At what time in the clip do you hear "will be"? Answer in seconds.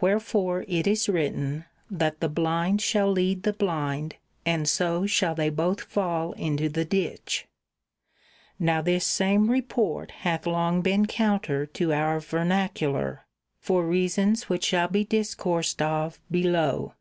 14.72-15.04